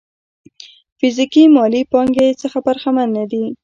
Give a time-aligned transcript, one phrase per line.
[0.99, 3.45] فزيکي مالي پانګې څخه برخمن نه دي.